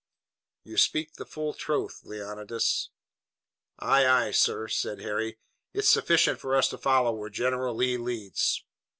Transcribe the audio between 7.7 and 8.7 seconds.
Lee leads."